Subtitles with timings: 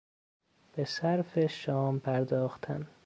[0.75, 2.87] به صرف شام پرداختن